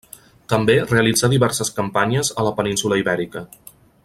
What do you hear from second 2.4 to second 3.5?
a la península Ibèrica.